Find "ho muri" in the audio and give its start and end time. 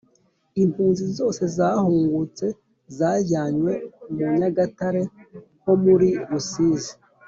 5.63-6.09